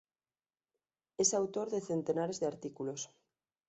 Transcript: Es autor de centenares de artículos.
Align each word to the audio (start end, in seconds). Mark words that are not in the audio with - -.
Es 1.19 1.35
autor 1.35 1.69
de 1.69 1.79
centenares 1.79 2.39
de 2.39 2.47
artículos. 2.47 3.11